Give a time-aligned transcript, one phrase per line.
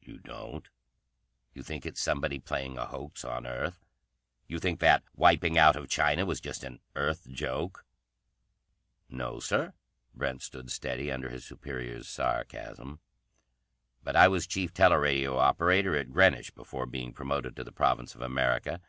[0.00, 0.68] "You don't?
[1.52, 3.84] You think it's somebody playing a hoax on Earth?
[4.46, 7.84] You think that wiping out of China was just an Earth joke?"
[9.08, 9.72] "No, Sir."
[10.14, 13.00] Brent stood steady under his superior's sarcasm.
[14.04, 18.20] "But I was chief teleradio operator at Greenwich before being promoted to the Province of
[18.22, 18.80] America.